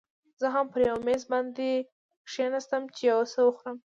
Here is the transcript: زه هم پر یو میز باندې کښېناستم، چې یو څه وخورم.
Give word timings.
زه 0.39 0.47
هم 0.55 0.65
پر 0.73 0.81
یو 0.89 0.97
میز 1.07 1.21
باندې 1.31 1.69
کښېناستم، 2.27 2.83
چې 2.95 3.01
یو 3.11 3.21
څه 3.33 3.39
وخورم. 3.47 3.77